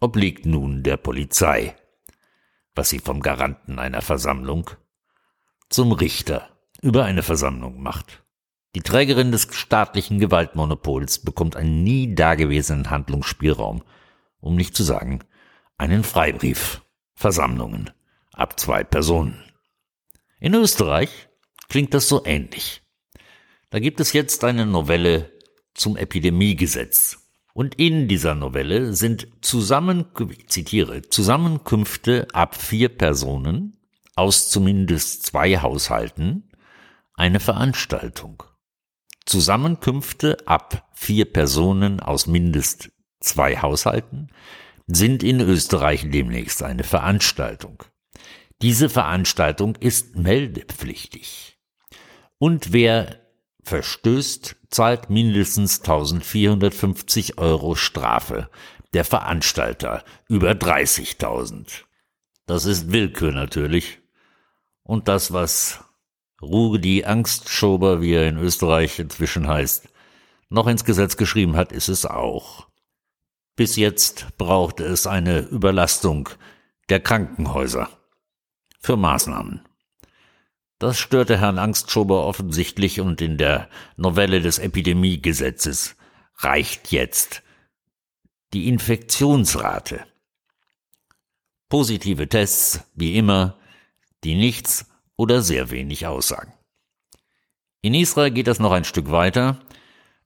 obliegt 0.00 0.46
nun 0.46 0.82
der 0.82 0.96
Polizei, 0.96 1.76
was 2.74 2.88
sie 2.88 3.00
vom 3.00 3.20
Garanten 3.20 3.78
einer 3.78 4.00
Versammlung 4.00 4.70
zum 5.68 5.92
Richter 5.92 6.49
über 6.82 7.04
eine 7.04 7.22
Versammlung 7.22 7.82
macht. 7.82 8.22
Die 8.74 8.82
Trägerin 8.82 9.32
des 9.32 9.48
staatlichen 9.50 10.18
Gewaltmonopols 10.18 11.20
bekommt 11.20 11.56
einen 11.56 11.82
nie 11.82 12.14
dagewesenen 12.14 12.90
Handlungsspielraum, 12.90 13.82
um 14.40 14.56
nicht 14.56 14.76
zu 14.76 14.84
sagen 14.84 15.20
einen 15.76 16.04
Freibrief. 16.04 16.82
Versammlungen 17.14 17.90
ab 18.32 18.58
zwei 18.58 18.82
Personen. 18.82 19.42
In 20.40 20.54
Österreich 20.54 21.28
klingt 21.68 21.92
das 21.92 22.08
so 22.08 22.24
ähnlich. 22.24 22.82
Da 23.68 23.78
gibt 23.78 24.00
es 24.00 24.12
jetzt 24.12 24.42
eine 24.44 24.64
Novelle 24.64 25.30
zum 25.74 25.96
Epidemiegesetz. 25.96 27.28
Und 27.52 27.74
in 27.74 28.08
dieser 28.08 28.34
Novelle 28.34 28.94
sind 28.94 29.28
zusammen, 29.42 30.06
ich 30.30 30.48
zitiere, 30.48 31.02
Zusammenkünfte 31.02 32.28
ab 32.32 32.56
vier 32.56 32.88
Personen 32.88 33.76
aus 34.14 34.48
zumindest 34.50 35.26
zwei 35.26 35.58
Haushalten 35.58 36.49
eine 37.20 37.38
Veranstaltung. 37.38 38.42
Zusammenkünfte 39.26 40.38
ab 40.46 40.88
vier 40.94 41.30
Personen 41.30 42.00
aus 42.00 42.26
mindest 42.26 42.92
zwei 43.20 43.58
Haushalten 43.58 44.28
sind 44.86 45.22
in 45.22 45.38
Österreich 45.40 46.06
demnächst 46.10 46.62
eine 46.62 46.82
Veranstaltung. 46.82 47.84
Diese 48.62 48.88
Veranstaltung 48.88 49.76
ist 49.76 50.16
meldepflichtig. 50.16 51.58
Und 52.38 52.72
wer 52.72 53.20
verstößt, 53.64 54.56
zahlt 54.70 55.10
mindestens 55.10 55.80
1450 55.80 57.36
Euro 57.36 57.74
Strafe. 57.74 58.48
Der 58.94 59.04
Veranstalter 59.04 60.04
über 60.26 60.52
30.000. 60.52 61.84
Das 62.46 62.64
ist 62.64 62.92
Willkür 62.92 63.30
natürlich. 63.30 63.98
Und 64.82 65.06
das, 65.06 65.34
was 65.34 65.84
Rudi 66.42 67.04
Angstschober, 67.04 68.00
wie 68.00 68.12
er 68.12 68.28
in 68.28 68.38
Österreich 68.38 68.98
inzwischen 68.98 69.46
heißt, 69.46 69.88
noch 70.48 70.66
ins 70.66 70.84
Gesetz 70.84 71.16
geschrieben 71.16 71.56
hat, 71.56 71.72
ist 71.72 71.88
es 71.88 72.06
auch. 72.06 72.66
Bis 73.56 73.76
jetzt 73.76 74.26
brauchte 74.38 74.84
es 74.84 75.06
eine 75.06 75.40
Überlastung 75.40 76.30
der 76.88 77.00
Krankenhäuser 77.00 77.88
für 78.80 78.96
Maßnahmen. 78.96 79.62
Das 80.78 80.98
störte 80.98 81.38
Herrn 81.38 81.58
Angstschober 81.58 82.24
offensichtlich 82.24 83.00
und 83.00 83.20
in 83.20 83.36
der 83.36 83.68
Novelle 83.96 84.40
des 84.40 84.58
Epidemiegesetzes 84.58 85.94
reicht 86.38 86.90
jetzt 86.90 87.42
die 88.54 88.66
Infektionsrate. 88.66 90.06
Positive 91.68 92.28
Tests, 92.28 92.80
wie 92.94 93.16
immer, 93.16 93.58
die 94.24 94.34
nichts 94.34 94.89
oder 95.20 95.42
sehr 95.42 95.70
wenig 95.70 96.06
aussagen. 96.06 96.54
In 97.82 97.92
Israel 97.92 98.30
geht 98.30 98.46
das 98.46 98.58
noch 98.58 98.72
ein 98.72 98.84
Stück 98.84 99.10
weiter. 99.10 99.60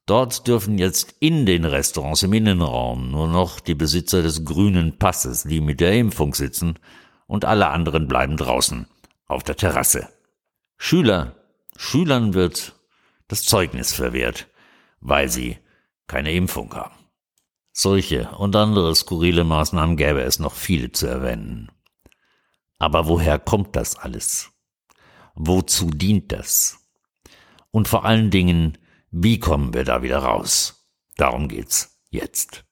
Dort 0.07 0.47
dürfen 0.47 0.79
jetzt 0.79 1.17
in 1.19 1.47
den 1.47 1.65
Restaurants 1.65 2.23
im 2.23 2.33
Innenraum 2.33 3.11
nur 3.11 3.27
noch 3.27 3.59
die 3.59 3.75
Besitzer 3.75 4.23
des 4.23 4.45
grünen 4.45 4.97
Passes, 4.97 5.43
die 5.43 5.61
mit 5.61 5.81
der 5.81 5.95
Impfung 5.95 6.33
sitzen, 6.33 6.79
und 7.27 7.45
alle 7.45 7.71
anderen 7.71 8.07
bleiben 8.07 8.37
draußen 8.37 8.87
auf 9.27 9.43
der 9.43 9.57
Terrasse. 9.57 10.11
Schüler, 10.77 11.35
Schülern 11.77 12.35
wird 12.35 12.77
das 13.27 13.43
Zeugnis 13.43 13.93
verwehrt, 13.93 14.47
weil 15.01 15.29
sie 15.29 15.59
keine 16.07 16.33
Impfung 16.33 16.73
haben. 16.73 16.95
Solche 17.73 18.29
und 18.39 18.55
andere 18.55 18.95
skurrile 18.95 19.43
Maßnahmen 19.43 19.97
gäbe 19.97 20.21
es 20.21 20.39
noch 20.39 20.55
viele 20.55 20.93
zu 20.93 21.09
erwähnen. 21.09 21.73
Aber 22.79 23.09
woher 23.09 23.41
kommt 23.41 23.75
das 23.75 23.97
alles? 23.97 24.54
Wozu 25.35 25.91
dient 25.91 26.33
das? 26.33 26.79
Und 27.71 27.89
vor 27.89 28.05
allen 28.05 28.31
Dingen, 28.31 28.79
wie 29.11 29.39
kommen 29.39 29.75
wir 29.75 29.85
da 29.85 30.03
wieder 30.03 30.19
raus? 30.19 30.87
Darum 31.17 31.49
geht's 31.49 31.99
jetzt. 32.11 32.65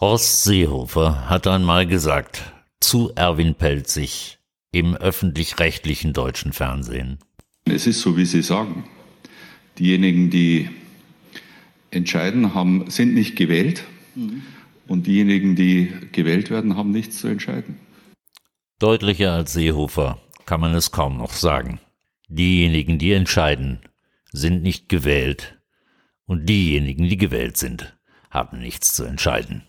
Horst 0.00 0.42
Seehofer 0.42 1.28
hat 1.28 1.46
einmal 1.46 1.86
gesagt 1.86 2.52
zu 2.80 3.12
Erwin 3.14 3.54
Pelzig 3.54 4.38
im 4.72 4.96
öffentlich-rechtlichen 4.96 6.12
deutschen 6.12 6.52
Fernsehen. 6.52 7.18
Es 7.64 7.86
ist 7.86 8.00
so, 8.00 8.16
wie 8.16 8.24
Sie 8.24 8.42
sagen. 8.42 8.88
Diejenigen, 9.78 10.30
die 10.30 10.68
entscheiden, 11.92 12.54
haben, 12.54 12.90
sind 12.90 13.14
nicht 13.14 13.36
gewählt 13.36 13.84
mhm. 14.16 14.42
und 14.88 15.06
diejenigen, 15.06 15.54
die 15.54 15.92
gewählt 16.10 16.50
werden, 16.50 16.76
haben 16.76 16.90
nichts 16.90 17.20
zu 17.20 17.28
entscheiden. 17.28 17.78
Deutlicher 18.80 19.32
als 19.32 19.52
Seehofer 19.52 20.18
kann 20.44 20.60
man 20.60 20.74
es 20.74 20.90
kaum 20.90 21.18
noch 21.18 21.32
sagen. 21.32 21.78
Diejenigen, 22.26 22.98
die 22.98 23.12
entscheiden, 23.12 23.78
sind 24.32 24.64
nicht 24.64 24.88
gewählt 24.88 25.56
und 26.26 26.48
diejenigen, 26.48 27.08
die 27.08 27.16
gewählt 27.16 27.56
sind, 27.56 27.96
haben 28.28 28.58
nichts 28.58 28.92
zu 28.92 29.04
entscheiden. 29.04 29.62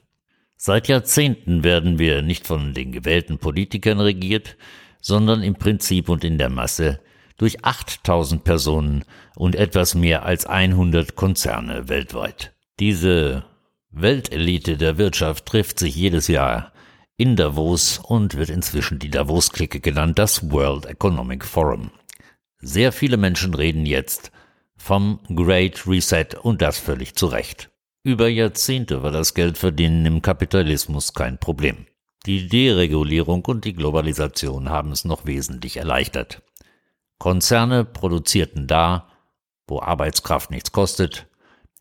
Seit 0.57 0.87
Jahrzehnten 0.87 1.63
werden 1.63 1.99
wir 1.99 2.21
nicht 2.21 2.47
von 2.47 2.73
den 2.73 2.91
gewählten 2.91 3.37
Politikern 3.37 3.99
regiert, 3.99 4.57
sondern 5.01 5.43
im 5.43 5.55
Prinzip 5.55 6.09
und 6.09 6.23
in 6.23 6.37
der 6.37 6.49
Masse 6.49 6.99
durch 7.37 7.63
8000 7.65 8.43
Personen 8.43 9.03
und 9.35 9.55
etwas 9.55 9.93
mehr 9.95 10.23
als 10.25 10.45
100 10.45 11.15
Konzerne 11.15 11.89
weltweit. 11.89 12.53
Diese 12.79 13.45
Weltelite 13.91 14.77
der 14.77 14.97
Wirtschaft 14.97 15.45
trifft 15.45 15.79
sich 15.79 15.95
jedes 15.95 16.27
Jahr 16.27 16.71
in 17.17 17.35
Davos 17.35 17.99
und 17.99 18.35
wird 18.35 18.49
inzwischen 18.49 18.99
die 18.99 19.09
Davos-Clique 19.09 19.79
genannt, 19.79 20.19
das 20.19 20.49
World 20.51 20.85
Economic 20.85 21.45
Forum. 21.45 21.91
Sehr 22.59 22.91
viele 22.91 23.17
Menschen 23.17 23.53
reden 23.53 23.85
jetzt 23.85 24.31
vom 24.75 25.19
Great 25.33 25.87
Reset 25.87 26.35
und 26.41 26.61
das 26.61 26.77
völlig 26.77 27.15
zu 27.15 27.27
Recht. 27.27 27.69
Über 28.05 28.27
Jahrzehnte 28.27 29.01
war 29.01 29.09
das 29.09 29.33
Geldverdienen 29.33 30.05
im 30.05 30.21
Kapitalismus 30.21 31.15
kein 31.15 31.39
Problem. 31.39 31.87
Die 32.27 32.47
Deregulierung 32.47 33.43
und 33.45 33.65
die 33.65 33.73
Globalisation 33.73 34.69
haben 34.69 34.91
es 34.91 35.05
noch 35.05 35.25
wesentlich 35.25 35.77
erleichtert. 35.77 36.43
Konzerne 37.17 37.83
produzierten 37.83 38.67
da, 38.67 39.07
wo 39.65 39.81
Arbeitskraft 39.81 40.51
nichts 40.51 40.71
kostet, 40.71 41.25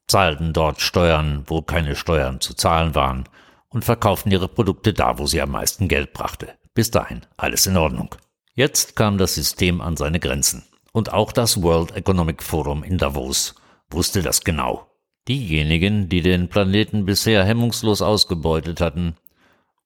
zahlten 0.07 0.55
dort 0.55 0.81
Steuern, 0.81 1.45
wo 1.47 1.61
keine 1.61 1.95
Steuern 1.95 2.41
zu 2.41 2.55
zahlen 2.55 2.95
waren 2.95 3.25
und 3.69 3.85
verkauften 3.85 4.33
ihre 4.33 4.49
Produkte 4.49 4.95
da, 4.95 5.19
wo 5.19 5.27
sie 5.27 5.43
am 5.43 5.51
meisten 5.51 5.89
Geld 5.89 6.15
brachte. 6.15 6.55
Bis 6.73 6.91
dahin 6.91 7.21
alles 7.37 7.67
in 7.67 7.77
Ordnung. 7.77 8.15
Jetzt 8.55 8.97
kam 8.97 9.19
das 9.19 9.35
System 9.35 9.83
an 9.83 9.99
seine 9.99 10.21
Grenzen. 10.21 10.65
Und 10.91 11.13
auch 11.13 11.33
das 11.33 11.61
World 11.61 11.95
Economic 11.95 12.43
Forum 12.43 12.83
in 12.83 12.97
Davos 12.97 13.57
wusste 13.91 14.23
das 14.23 14.43
genau. 14.43 14.87
Diejenigen, 15.27 16.09
die 16.09 16.21
den 16.21 16.49
Planeten 16.49 17.07
bisher 17.07 17.45
hemmungslos 17.45 18.03
ausgebeutet 18.03 18.81
hatten 18.81 19.17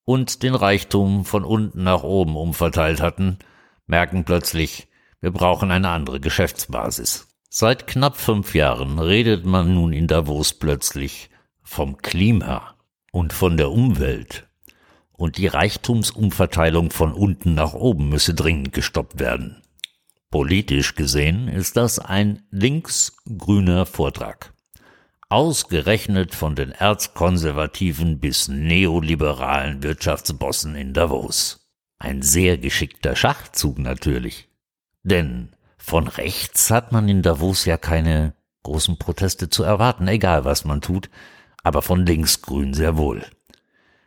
und 0.05 0.43
den 0.43 0.55
Reichtum 0.55 1.25
von 1.25 1.45
unten 1.45 1.85
nach 1.85 2.03
oben 2.03 2.35
umverteilt 2.37 3.01
hatten, 3.01 3.39
merken 3.87 4.25
plötzlich, 4.25 4.89
wir 5.21 5.31
brauchen 5.31 5.71
eine 5.71 5.91
andere 5.91 6.19
Geschäftsbasis. 6.19 7.29
Seit 7.51 7.87
knapp 7.87 8.17
fünf 8.17 8.55
Jahren 8.55 8.99
redet 8.99 9.45
man 9.45 9.75
nun 9.75 9.93
in 9.93 10.07
Davos 10.07 10.55
plötzlich 10.55 11.31
vom 11.63 11.99
Klima 11.99 12.75
und 13.13 13.33
von 13.33 13.57
der 13.57 13.71
Umwelt. 13.71 14.49
Und 15.13 15.39
die 15.39 15.47
Reichtumsumverteilung 15.47 16.91
von 16.91 17.13
unten 17.13 17.55
nach 17.55 17.75
oben 17.75 18.09
müsse 18.09 18.35
dringend 18.35 18.73
gestoppt 18.73 19.19
werden. 19.19 19.63
Politisch 20.31 20.95
gesehen 20.95 21.49
ist 21.49 21.77
das 21.77 21.99
ein 21.99 22.43
linksgrüner 22.51 23.87
Vortrag. 23.87 24.53
Ausgerechnet 25.31 26.35
von 26.35 26.55
den 26.55 26.73
erzkonservativen 26.73 28.19
bis 28.19 28.49
neoliberalen 28.49 29.83
Wirtschaftsbossen 29.83 30.75
in 30.75 30.95
Davos. 30.95 31.69
Ein 31.99 32.23
sehr 32.23 32.57
geschickter 32.57 33.15
Schachzug 33.15 33.79
natürlich. 33.79 34.49
Denn 35.03 35.51
von 35.77 36.09
rechts 36.09 36.71
hat 36.71 36.93
man 36.93 37.11
in 37.11 37.21
Davos 37.21 37.67
ja 37.67 37.77
keine 37.77 38.33
großen 38.63 38.97
Proteste 38.97 39.51
zu 39.51 39.65
erwarten, 39.65 40.09
egal 40.09 40.47
was 40.47 40.65
man 40.65 40.81
tut, 40.81 41.11
aber 41.63 41.83
von 41.83 42.07
linksgrün 42.07 42.73
sehr 42.73 42.97
wohl. 42.97 43.23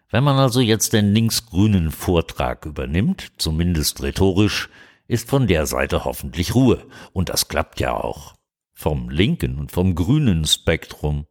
Wenn 0.10 0.24
man 0.24 0.38
also 0.38 0.60
jetzt 0.60 0.92
den 0.94 1.14
linksgrünen 1.14 1.92
Vortrag 1.92 2.66
übernimmt, 2.66 3.32
zumindest 3.38 4.02
rhetorisch, 4.02 4.70
ist 5.08 5.30
von 5.30 5.46
der 5.46 5.68
Seite 5.68 6.04
hoffentlich 6.04 6.56
Ruhe. 6.56 6.84
Und 7.14 7.30
das 7.30 7.48
klappt 7.48 7.80
ja 7.80 7.94
auch. 7.94 8.34
Vom 8.82 9.12
linken 9.12 9.60
und 9.60 9.72
vom 9.72 9.94
grünen 9.94 10.44
Spektrum 10.44 11.28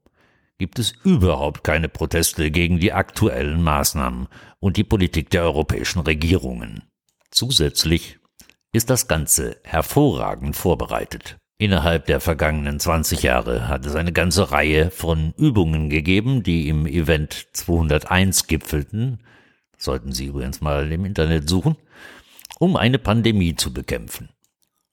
gibt 0.59 0.79
es 0.79 0.93
überhaupt 1.03 1.65
keine 1.65 1.89
Proteste 1.89 2.53
gegen 2.53 2.79
die 2.79 2.93
aktuellen 2.93 3.61
Maßnahmen 3.61 4.29
und 4.61 4.77
die 4.77 4.85
Politik 4.85 5.31
der 5.31 5.43
europäischen 5.43 5.99
Regierungen. 5.99 6.85
Zusätzlich 7.33 8.21
ist 8.73 8.89
das 8.89 9.09
Ganze 9.09 9.57
hervorragend 9.65 10.55
vorbereitet. 10.55 11.39
Innerhalb 11.59 12.07
der 12.07 12.21
vergangenen 12.21 12.79
20 12.79 13.25
Jahre 13.25 13.67
hat 13.67 13.85
es 13.85 13.97
eine 13.97 14.13
ganze 14.13 14.53
Reihe 14.53 14.93
von 14.93 15.35
Übungen 15.37 15.91
gegeben, 15.91 16.45
die 16.45 16.69
im 16.69 16.87
Event 16.87 17.49
201 17.53 18.47
gipfelten, 18.47 19.25
sollten 19.77 20.13
Sie 20.13 20.27
übrigens 20.27 20.61
mal 20.61 20.93
im 20.93 21.05
Internet 21.05 21.49
suchen, 21.49 21.75
um 22.61 22.77
eine 22.77 23.01
Pandemie 23.01 23.57
zu 23.57 23.73
bekämpfen. 23.73 24.29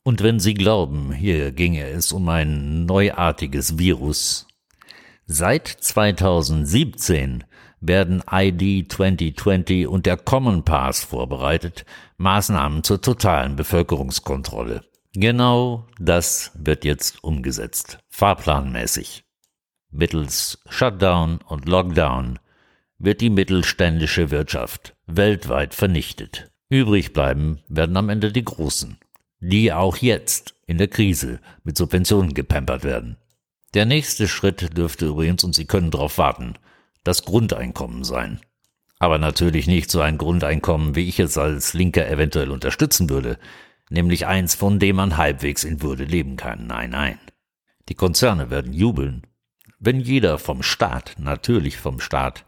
Und 0.08 0.24
wenn 0.24 0.40
Sie 0.40 0.54
glauben, 0.54 1.12
hier 1.12 1.52
ginge 1.52 1.86
es 1.90 2.14
um 2.14 2.30
ein 2.30 2.86
neuartiges 2.86 3.78
Virus, 3.78 4.48
seit 5.26 5.68
2017 5.68 7.44
werden 7.82 8.24
ID 8.32 8.90
2020 8.90 9.86
und 9.86 10.06
der 10.06 10.16
Common 10.16 10.64
Pass 10.64 11.04
vorbereitet, 11.04 11.84
Maßnahmen 12.16 12.86
zur 12.86 13.02
totalen 13.02 13.58
Bevölkerungskontrolle. 13.58 14.86
Genau 15.12 15.86
das 16.00 16.54
wird 16.56 16.86
jetzt 16.86 17.22
umgesetzt, 17.22 18.00
fahrplanmäßig. 18.08 19.26
Mittels 19.92 20.64
Shutdown 20.70 21.40
und 21.46 21.68
Lockdown 21.68 22.40
wird 22.98 23.20
die 23.20 23.30
mittelständische 23.30 24.32
Wirtschaft 24.32 24.96
weltweit 25.06 25.76
vernichtet. 25.76 26.50
Übrig 26.70 27.12
bleiben 27.12 27.60
werden 27.68 27.98
am 27.98 28.08
Ende 28.08 28.32
die 28.32 28.46
Großen, 28.46 28.98
die 29.40 29.72
auch 29.72 29.98
jetzt 29.98 30.56
in 30.66 30.78
der 30.78 30.88
Krise 30.88 31.40
mit 31.64 31.78
Subventionen 31.78 32.34
gepampert 32.34 32.84
werden. 32.84 33.18
Der 33.74 33.86
nächste 33.86 34.28
Schritt 34.28 34.78
dürfte 34.78 35.08
übrigens, 35.08 35.44
und 35.44 35.54
Sie 35.54 35.66
können 35.66 35.92
darauf 35.92 36.18
warten, 36.18 36.56
das 37.04 37.24
Grundeinkommen 37.24 38.04
sein. 38.04 38.40
Aber 39.00 39.18
natürlich 39.20 39.68
nicht 39.68 39.92
so 39.92 40.02
ein 40.02 40.18
Grundeinkommen, 40.18 40.96
wie 40.96 41.08
ich 41.08 41.20
es 41.20 41.38
als 41.38 41.74
Linker 41.74 42.10
eventuell 42.10 42.50
unterstützen 42.50 43.10
würde, 43.10 43.38
nämlich 43.90 44.26
eins, 44.26 44.56
von 44.56 44.80
dem 44.80 44.96
man 44.96 45.18
halbwegs 45.18 45.64
in 45.64 45.82
Würde 45.82 46.04
leben 46.04 46.36
kann. 46.36 46.68
Nein, 46.68 46.90
nein. 46.90 47.20
Die 47.90 47.96
Konzerne 47.96 48.50
werden 48.50 48.74
jubeln, 48.74 49.24
wenn 49.80 50.00
jeder 50.00 50.40
vom 50.40 50.64
Staat, 50.64 51.16
natürlich 51.20 51.78
vom 51.78 52.00
Staat, 52.00 52.46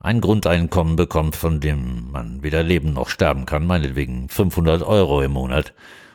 ein 0.00 0.20
Grundeinkommen 0.20 0.96
bekommt, 0.96 1.36
von 1.36 1.60
dem 1.60 2.10
man 2.10 2.42
weder 2.42 2.62
leben 2.62 2.94
noch 2.94 3.08
sterben 3.08 3.46
kann, 3.46 3.66
meinetwegen 3.66 4.28
500 4.28 4.82
Euro 4.82 5.22
im 5.22 5.32
Monat, 5.32 5.74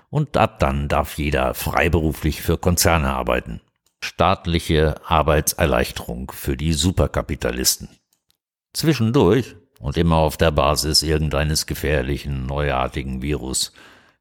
und 0.09 0.37
ab 0.37 0.59
dann 0.59 0.87
darf 0.87 1.17
jeder 1.17 1.53
freiberuflich 1.53 2.41
für 2.41 2.57
Konzerne 2.57 3.13
arbeiten. 3.13 3.61
Staatliche 4.01 4.95
Arbeitserleichterung 5.05 6.31
für 6.31 6.55
die 6.55 6.73
Superkapitalisten. 6.73 7.89
Zwischendurch, 8.73 9.55
und 9.79 9.97
immer 9.97 10.17
auf 10.17 10.37
der 10.37 10.51
Basis 10.51 11.03
irgendeines 11.03 11.65
gefährlichen, 11.65 12.45
neuartigen 12.45 13.21
Virus, 13.21 13.73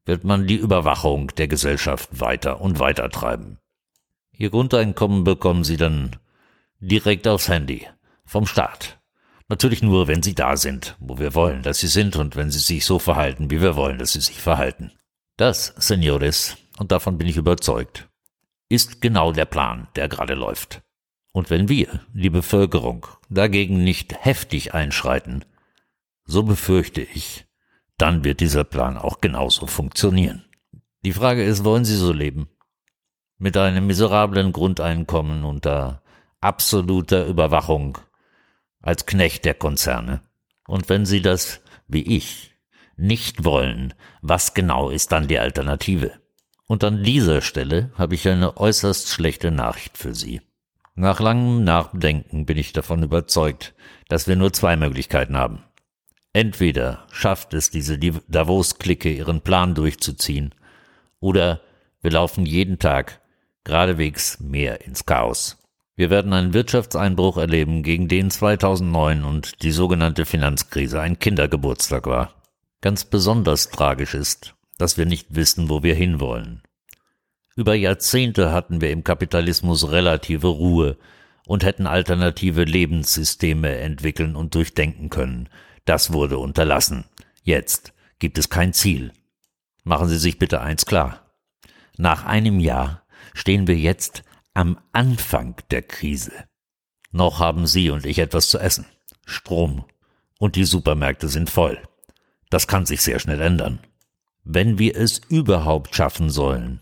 wird 0.05 0.25
man 0.25 0.47
die 0.47 0.57
Überwachung 0.57 1.29
der 1.37 1.49
Gesellschaft 1.49 2.21
weiter 2.21 2.61
und 2.61 2.79
weiter 2.79 3.11
treiben. 3.11 3.59
Ihr 4.33 4.51
Grundeinkommen 4.51 5.25
bekommen 5.25 5.65
Sie 5.65 5.77
dann 5.77 6.17
direkt 6.79 7.27
aufs 7.27 7.49
Handy 7.49 7.87
vom 8.25 8.47
Staat. 8.47 8.99
Natürlich 9.49 9.83
nur, 9.83 10.09
wenn 10.09 10.23
Sie 10.23 10.35
da 10.35 10.57
sind, 10.57 10.97
wo 10.99 11.19
wir 11.19 11.35
wollen, 11.35 11.63
dass 11.63 11.79
Sie 11.79 11.87
sind 11.87 12.17
und 12.17 12.37
wenn 12.37 12.51
Sie 12.51 12.59
sich 12.59 12.85
so 12.85 12.99
verhalten, 12.99 13.51
wie 13.51 13.61
wir 13.61 13.77
wollen, 13.77 13.99
dass 13.99 14.13
Sie 14.13 14.21
sich 14.21 14.41
verhalten. 14.41 14.93
Das, 15.37 15.75
Senores, 15.77 16.57
und 16.79 16.93
davon 16.93 17.19
bin 17.19 17.29
ich 17.29 17.37
überzeugt, 17.37 18.09
ist 18.71 19.03
genau 19.03 19.33
der 19.33 19.45
Plan, 19.45 19.89
der 19.95 20.09
gerade 20.09 20.35
läuft. 20.35 20.83
Und 21.33 21.51
wenn 21.51 21.69
wir, 21.69 22.01
die 22.15 22.31
Bevölkerung, 22.31 23.07
dagegen 23.29 23.85
nicht 23.85 24.25
heftig 24.25 24.73
einschreiten, 24.73 25.45
so 26.25 26.43
befürchte 26.43 27.03
ich, 27.03 27.45
dann 27.99 28.25
wird 28.25 28.41
dieser 28.41 28.65
Plan 28.65 28.97
auch 28.97 29.21
genauso 29.21 29.67
funktionieren. 29.67 30.47
Die 31.05 31.13
Frage 31.13 31.45
ist, 31.45 31.65
wollen 31.65 31.85
Sie 31.85 31.97
so 31.97 32.13
leben? 32.13 32.49
Mit 33.37 33.59
einem 33.59 33.87
miserablen 33.87 34.53
Grundeinkommen 34.53 35.45
unter 35.45 36.03
absoluter 36.41 37.27
Überwachung 37.27 37.99
als 38.81 39.05
Knecht 39.05 39.45
der 39.45 39.55
Konzerne? 39.55 40.23
Und 40.67 40.89
wenn 40.89 41.05
Sie 41.05 41.21
das, 41.21 41.61
wie 41.87 42.17
ich, 42.17 42.56
nicht 42.97 43.45
wollen, 43.45 43.95
was 44.23 44.55
genau 44.55 44.91
ist 44.91 45.13
dann 45.13 45.29
die 45.29 45.39
Alternative? 45.39 46.13
Und 46.67 46.83
an 46.83 47.05
dieser 47.05 47.43
Stelle 47.43 47.91
habe 47.95 48.15
ich 48.15 48.29
eine 48.29 48.57
äußerst 48.57 49.09
schlechte 49.09 49.51
Nachricht 49.51 49.97
für 49.97 50.15
Sie. 50.15 50.41
Nach 50.95 51.21
langem 51.21 51.63
Nachdenken 51.63 52.47
bin 52.47 52.57
ich 52.57 52.73
davon 52.73 53.03
überzeugt, 53.03 53.75
dass 54.09 54.27
wir 54.27 54.37
nur 54.37 54.53
zwei 54.53 54.77
Möglichkeiten 54.77 55.37
haben. 55.37 55.63
Entweder 56.33 57.07
schafft 57.13 57.55
es 57.55 57.71
diese 57.71 57.99
Davos-Clique, 57.99 59.11
ihren 59.11 59.43
Plan 59.43 59.75
durchzuziehen, 59.75 60.55
oder 61.21 61.61
wir 62.03 62.11
laufen 62.11 62.47
jeden 62.47 62.79
Tag 62.79 63.21
geradewegs 63.65 64.41
mehr 64.41 64.85
ins 64.85 65.07
Chaos. 65.07 65.59
Wir 65.97 66.11
werden 66.11 66.33
einen 66.35 66.53
Wirtschaftseinbruch 66.53 67.39
erleben, 67.39 67.83
gegen 67.83 68.09
den 68.09 68.31
2009 68.31 69.25
und 69.25 69.63
die 69.63 69.73
sogenannte 69.73 70.27
Finanzkrise 70.27 71.01
ein 71.01 71.19
Kindergeburtstag 71.19 72.07
war. 72.07 72.36
Ganz 72.87 73.05
besonders 73.05 73.71
tragisch 73.71 74.15
ist, 74.15 74.55
dass 74.79 74.97
wir 74.97 75.07
nicht 75.07 75.35
wissen, 75.35 75.69
wo 75.69 75.83
wir 75.83 75.97
hinwollen. 75.97 76.63
Über 77.57 77.75
Jahrzehnte 77.75 78.53
hatten 78.53 78.81
wir 78.81 78.93
im 78.93 79.03
Kapitalismus 79.03 79.91
relative 79.91 80.47
Ruhe 80.47 80.97
und 81.49 81.65
hätten 81.65 81.89
alternative 81.89 82.63
Lebenssysteme 82.63 83.75
entwickeln 83.79 84.37
und 84.37 84.55
durchdenken 84.55 85.11
können, 85.11 85.49
das 85.85 86.13
wurde 86.13 86.39
unterlassen. 86.39 87.07
Jetzt 87.43 87.93
gibt 88.21 88.39
es 88.39 88.51
kein 88.51 88.73
Ziel. 88.73 89.11
Machen 89.83 90.09
Sie 90.09 90.19
sich 90.19 90.39
bitte 90.39 90.61
eins 90.61 90.87
klar. 90.87 91.33
Nach 91.97 92.25
einem 92.25 92.61
Jahr 92.61 93.03
stehen 93.35 93.67
wir 93.67 93.77
jetzt 93.77 94.23
am 94.55 94.79
Anfang 94.93 95.57
der 95.73 95.83
Krise. 95.83 96.31
Noch 97.11 97.41
haben 97.41 97.67
Sie 97.67 97.91
und 97.91 98.07
ich 98.07 98.21
etwas 98.21 98.49
zu 98.49 98.61
essen, 98.61 98.87
Strom 99.25 99.85
und 100.39 100.55
die 100.55 100.65
Supermärkte 100.65 101.27
sind 101.27 101.51
voll. 101.51 101.83
Das 102.51 102.67
kann 102.67 102.87
sich 102.87 103.03
sehr 103.03 103.19
schnell 103.19 103.41
ändern. 103.41 103.81
Wenn 104.45 104.79
wir 104.79 104.97
es 104.97 105.21
überhaupt 105.29 105.95
schaffen 105.95 106.31
sollen, 106.31 106.81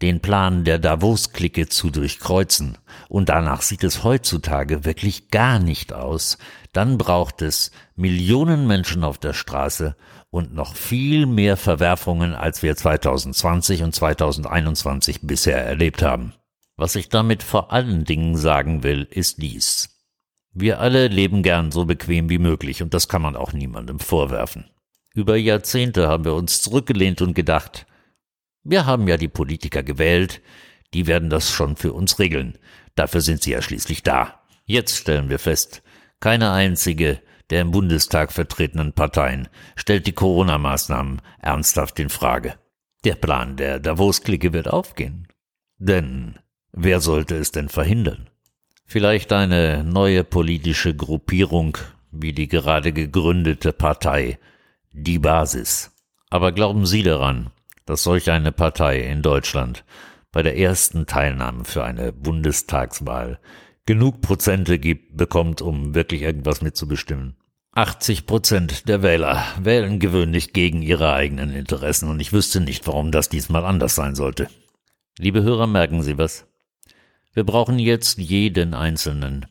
den 0.00 0.20
Plan 0.20 0.64
der 0.64 0.78
Davos-Clique 0.78 1.68
zu 1.68 1.90
durchkreuzen, 1.90 2.78
und 3.08 3.28
danach 3.28 3.62
sieht 3.62 3.84
es 3.84 4.04
heutzutage 4.04 4.84
wirklich 4.84 5.28
gar 5.30 5.58
nicht 5.58 5.92
aus, 5.92 6.38
dann 6.72 6.96
braucht 6.96 7.42
es 7.42 7.70
Millionen 7.96 8.66
Menschen 8.66 9.04
auf 9.04 9.18
der 9.18 9.32
Straße 9.32 9.96
und 10.30 10.54
noch 10.54 10.76
viel 10.76 11.26
mehr 11.26 11.56
Verwerfungen, 11.56 12.34
als 12.34 12.62
wir 12.62 12.76
2020 12.76 13.82
und 13.82 13.94
2021 13.94 15.22
bisher 15.22 15.64
erlebt 15.64 16.02
haben. 16.02 16.34
Was 16.76 16.94
ich 16.94 17.08
damit 17.08 17.42
vor 17.42 17.72
allen 17.72 18.04
Dingen 18.04 18.36
sagen 18.36 18.82
will, 18.82 19.06
ist 19.10 19.42
dies. 19.42 19.90
Wir 20.52 20.80
alle 20.80 21.08
leben 21.08 21.42
gern 21.42 21.72
so 21.72 21.84
bequem 21.84 22.30
wie 22.30 22.38
möglich 22.38 22.82
und 22.82 22.94
das 22.94 23.08
kann 23.08 23.22
man 23.22 23.36
auch 23.36 23.52
niemandem 23.52 23.98
vorwerfen. 23.98 24.70
Über 25.14 25.36
Jahrzehnte 25.36 26.08
haben 26.08 26.24
wir 26.24 26.34
uns 26.34 26.62
zurückgelehnt 26.62 27.20
und 27.22 27.34
gedacht, 27.34 27.86
wir 28.62 28.86
haben 28.86 29.08
ja 29.08 29.16
die 29.16 29.28
Politiker 29.28 29.82
gewählt, 29.82 30.40
die 30.94 31.06
werden 31.06 31.30
das 31.30 31.50
schon 31.50 31.76
für 31.76 31.92
uns 31.92 32.18
regeln. 32.18 32.58
Dafür 32.94 33.20
sind 33.20 33.42
sie 33.42 33.52
ja 33.52 33.62
schließlich 33.62 34.02
da. 34.02 34.42
Jetzt 34.66 34.96
stellen 34.96 35.28
wir 35.28 35.38
fest, 35.38 35.82
keine 36.20 36.52
einzige 36.52 37.20
der 37.50 37.62
im 37.62 37.72
Bundestag 37.72 38.32
vertretenen 38.32 38.92
Parteien 38.92 39.48
stellt 39.76 40.06
die 40.06 40.12
Corona-Maßnahmen 40.12 41.20
ernsthaft 41.40 41.98
in 41.98 42.08
Frage. 42.08 42.54
Der 43.04 43.16
Plan 43.16 43.56
der 43.56 43.80
Davos-Clique 43.80 44.52
wird 44.52 44.68
aufgehen. 44.68 45.26
Denn 45.78 46.38
wer 46.72 47.00
sollte 47.00 47.36
es 47.36 47.50
denn 47.50 47.68
verhindern? 47.68 48.30
Vielleicht 48.86 49.32
eine 49.32 49.84
neue 49.84 50.24
politische 50.24 50.94
Gruppierung 50.94 51.76
wie 52.12 52.32
die 52.32 52.48
gerade 52.48 52.92
gegründete 52.92 53.72
Partei, 53.72 54.38
die 54.92 55.18
Basis. 55.18 55.92
Aber 56.30 56.52
glauben 56.52 56.86
Sie 56.86 57.02
daran, 57.02 57.50
dass 57.86 58.02
solch 58.02 58.30
eine 58.30 58.52
Partei 58.52 59.00
in 59.00 59.22
Deutschland 59.22 59.84
bei 60.32 60.42
der 60.42 60.56
ersten 60.56 61.06
Teilnahme 61.06 61.64
für 61.64 61.84
eine 61.84 62.12
Bundestagswahl 62.12 63.40
genug 63.86 64.20
Prozente 64.20 64.78
gibt, 64.78 65.16
bekommt, 65.16 65.62
um 65.62 65.94
wirklich 65.94 66.22
irgendwas 66.22 66.62
mitzubestimmen. 66.62 67.36
80 67.72 68.26
Prozent 68.26 68.88
der 68.88 69.02
Wähler 69.02 69.44
wählen 69.60 70.00
gewöhnlich 70.00 70.52
gegen 70.52 70.82
ihre 70.82 71.12
eigenen 71.12 71.52
Interessen 71.52 72.08
und 72.08 72.20
ich 72.20 72.32
wüsste 72.32 72.60
nicht, 72.60 72.86
warum 72.86 73.12
das 73.12 73.28
diesmal 73.28 73.64
anders 73.64 73.94
sein 73.94 74.14
sollte. 74.14 74.48
Liebe 75.18 75.42
Hörer, 75.42 75.66
merken 75.66 76.02
Sie 76.02 76.18
was? 76.18 76.46
Wir 77.32 77.44
brauchen 77.44 77.78
jetzt 77.78 78.18
jeden 78.18 78.74
Einzelnen 78.74 79.46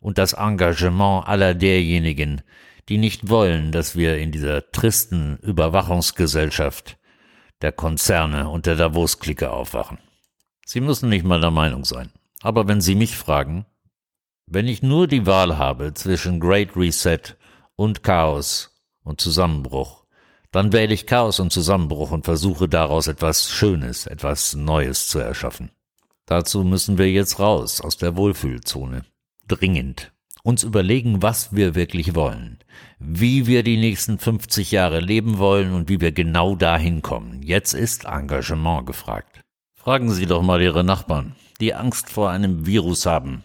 und 0.00 0.18
das 0.18 0.32
Engagement 0.32 1.28
aller 1.28 1.54
derjenigen, 1.54 2.42
die 2.88 2.98
nicht 2.98 3.28
wollen, 3.28 3.72
dass 3.72 3.96
wir 3.96 4.18
in 4.18 4.32
dieser 4.32 4.70
tristen 4.70 5.38
Überwachungsgesellschaft 5.38 6.98
der 7.62 7.72
Konzerne 7.72 8.48
und 8.48 8.66
der 8.66 8.76
Davos-Clique 8.76 9.50
aufwachen. 9.50 9.98
Sie 10.66 10.80
müssen 10.80 11.08
nicht 11.08 11.24
mal 11.24 11.40
der 11.40 11.50
Meinung 11.50 11.84
sein. 11.84 12.10
Aber 12.42 12.68
wenn 12.68 12.80
Sie 12.80 12.94
mich 12.94 13.16
fragen, 13.16 13.66
wenn 14.46 14.68
ich 14.68 14.82
nur 14.82 15.06
die 15.06 15.26
Wahl 15.26 15.56
habe 15.56 15.94
zwischen 15.94 16.40
Great 16.40 16.76
Reset 16.76 17.36
und 17.76 18.02
Chaos 18.02 18.70
und 19.02 19.20
Zusammenbruch, 19.20 20.04
dann 20.50 20.72
wähle 20.72 20.94
ich 20.94 21.06
Chaos 21.06 21.40
und 21.40 21.52
Zusammenbruch 21.52 22.10
und 22.10 22.26
versuche 22.26 22.68
daraus 22.68 23.08
etwas 23.08 23.50
Schönes, 23.50 24.06
etwas 24.06 24.54
Neues 24.54 25.08
zu 25.08 25.18
erschaffen. 25.18 25.70
Dazu 26.26 26.64
müssen 26.64 26.96
wir 26.96 27.10
jetzt 27.10 27.38
raus 27.38 27.80
aus 27.80 27.96
der 27.96 28.16
Wohlfühlzone. 28.16 29.04
Dringend. 29.48 30.13
Uns 30.46 30.62
überlegen, 30.62 31.22
was 31.22 31.56
wir 31.56 31.74
wirklich 31.74 32.14
wollen. 32.14 32.58
Wie 32.98 33.46
wir 33.46 33.62
die 33.62 33.78
nächsten 33.78 34.18
50 34.18 34.72
Jahre 34.72 35.00
leben 35.00 35.38
wollen 35.38 35.72
und 35.72 35.88
wie 35.88 36.02
wir 36.02 36.12
genau 36.12 36.54
dahin 36.54 37.00
kommen. 37.00 37.42
Jetzt 37.42 37.72
ist 37.72 38.04
Engagement 38.04 38.84
gefragt. 38.84 39.40
Fragen 39.72 40.10
Sie 40.10 40.26
doch 40.26 40.42
mal 40.42 40.60
Ihre 40.60 40.84
Nachbarn, 40.84 41.34
die 41.62 41.72
Angst 41.72 42.10
vor 42.10 42.28
einem 42.28 42.66
Virus 42.66 43.06
haben, 43.06 43.42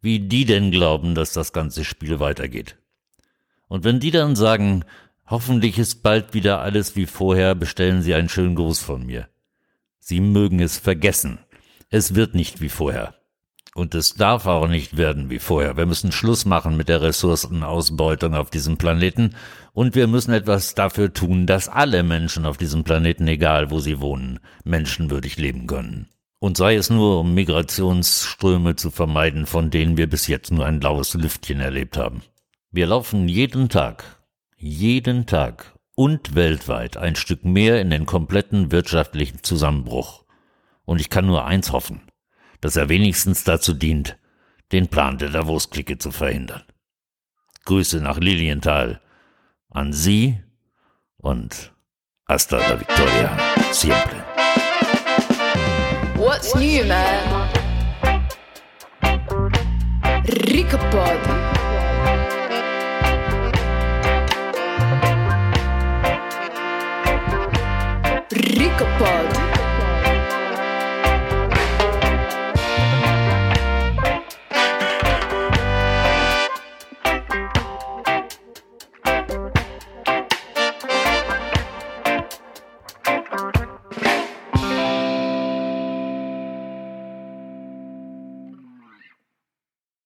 wie 0.00 0.20
die 0.20 0.46
denn 0.46 0.70
glauben, 0.70 1.14
dass 1.14 1.34
das 1.34 1.52
ganze 1.52 1.84
Spiel 1.84 2.18
weitergeht. 2.18 2.78
Und 3.68 3.84
wenn 3.84 4.00
die 4.00 4.10
dann 4.10 4.34
sagen, 4.34 4.86
hoffentlich 5.26 5.78
ist 5.78 6.02
bald 6.02 6.32
wieder 6.32 6.62
alles 6.62 6.96
wie 6.96 7.04
vorher, 7.04 7.54
bestellen 7.56 8.00
Sie 8.00 8.14
einen 8.14 8.30
schönen 8.30 8.54
Gruß 8.54 8.80
von 8.80 9.04
mir. 9.04 9.28
Sie 9.98 10.20
mögen 10.20 10.60
es 10.60 10.78
vergessen. 10.78 11.40
Es 11.90 12.14
wird 12.14 12.34
nicht 12.34 12.62
wie 12.62 12.70
vorher. 12.70 13.17
Und 13.74 13.94
es 13.94 14.14
darf 14.14 14.46
auch 14.46 14.66
nicht 14.66 14.96
werden 14.96 15.30
wie 15.30 15.38
vorher. 15.38 15.76
Wir 15.76 15.86
müssen 15.86 16.12
Schluss 16.12 16.44
machen 16.44 16.76
mit 16.76 16.88
der 16.88 17.02
Ressourcenausbeutung 17.02 18.34
auf 18.34 18.50
diesem 18.50 18.76
Planeten 18.76 19.34
und 19.72 19.94
wir 19.94 20.06
müssen 20.06 20.32
etwas 20.32 20.74
dafür 20.74 21.12
tun, 21.12 21.46
dass 21.46 21.68
alle 21.68 22.02
Menschen 22.02 22.46
auf 22.46 22.56
diesem 22.56 22.82
Planeten, 22.82 23.28
egal 23.28 23.70
wo 23.70 23.78
sie 23.78 24.00
wohnen, 24.00 24.40
menschenwürdig 24.64 25.36
leben 25.36 25.66
können. 25.66 26.08
Und 26.40 26.56
sei 26.56 26.76
es 26.76 26.88
nur, 26.88 27.20
um 27.20 27.34
Migrationsströme 27.34 28.76
zu 28.76 28.90
vermeiden, 28.90 29.46
von 29.46 29.70
denen 29.70 29.96
wir 29.96 30.08
bis 30.08 30.28
jetzt 30.28 30.50
nur 30.50 30.66
ein 30.66 30.80
blaues 30.80 31.14
Lüftchen 31.14 31.60
erlebt 31.60 31.96
haben. 31.96 32.22
Wir 32.70 32.86
laufen 32.86 33.28
jeden 33.28 33.68
Tag, 33.68 34.20
jeden 34.56 35.26
Tag 35.26 35.74
und 35.94 36.34
weltweit 36.34 36.96
ein 36.96 37.16
Stück 37.16 37.44
mehr 37.44 37.80
in 37.80 37.90
den 37.90 38.06
kompletten 38.06 38.70
wirtschaftlichen 38.70 39.42
Zusammenbruch. 39.42 40.24
Und 40.84 41.00
ich 41.00 41.10
kann 41.10 41.26
nur 41.26 41.44
eins 41.44 41.72
hoffen 41.72 42.07
dass 42.60 42.76
er 42.76 42.88
wenigstens 42.88 43.44
dazu 43.44 43.72
dient, 43.72 44.16
den 44.72 44.88
Plan 44.88 45.18
der 45.18 45.30
Davos-Clique 45.30 45.98
zu 45.98 46.10
verhindern. 46.10 46.62
Grüße 47.64 48.00
nach 48.00 48.18
Lilienthal 48.18 49.00
an 49.70 49.92
Sie 49.92 50.40
und 51.18 51.72
hasta 52.26 52.58
la 52.58 52.80
victoria 52.80 53.36
siempre. 53.72 54.24
What's 56.16 56.54
new, 56.54 56.84
man? 56.84 57.48
Ricapod. 60.24 61.20
Ricapod. 68.30 69.27